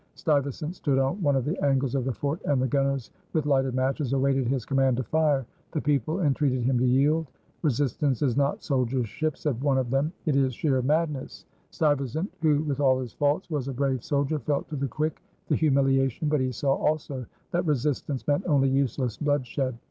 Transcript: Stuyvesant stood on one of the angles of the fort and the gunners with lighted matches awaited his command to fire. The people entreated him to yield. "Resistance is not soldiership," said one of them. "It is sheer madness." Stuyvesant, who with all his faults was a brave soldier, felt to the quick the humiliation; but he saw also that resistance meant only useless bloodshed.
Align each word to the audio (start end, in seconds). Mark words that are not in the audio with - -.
Stuyvesant 0.15 0.75
stood 0.75 0.97
on 0.97 1.21
one 1.21 1.35
of 1.35 1.45
the 1.45 1.63
angles 1.63 1.93
of 1.93 2.05
the 2.05 2.11
fort 2.11 2.41
and 2.45 2.59
the 2.59 2.67
gunners 2.67 3.11
with 3.33 3.45
lighted 3.45 3.75
matches 3.75 4.13
awaited 4.13 4.47
his 4.47 4.65
command 4.65 4.97
to 4.97 5.03
fire. 5.03 5.45
The 5.73 5.81
people 5.81 6.21
entreated 6.21 6.63
him 6.63 6.79
to 6.79 6.85
yield. 6.87 7.27
"Resistance 7.61 8.23
is 8.23 8.35
not 8.35 8.63
soldiership," 8.63 9.37
said 9.37 9.61
one 9.61 9.77
of 9.77 9.91
them. 9.91 10.11
"It 10.25 10.35
is 10.35 10.55
sheer 10.55 10.81
madness." 10.81 11.45
Stuyvesant, 11.69 12.31
who 12.41 12.63
with 12.63 12.79
all 12.79 12.99
his 12.99 13.13
faults 13.13 13.51
was 13.51 13.67
a 13.67 13.73
brave 13.73 14.03
soldier, 14.03 14.39
felt 14.39 14.67
to 14.69 14.75
the 14.75 14.87
quick 14.87 15.21
the 15.49 15.55
humiliation; 15.55 16.29
but 16.29 16.39
he 16.41 16.51
saw 16.51 16.73
also 16.73 17.27
that 17.51 17.67
resistance 17.67 18.25
meant 18.27 18.47
only 18.47 18.69
useless 18.69 19.17
bloodshed. 19.17 19.77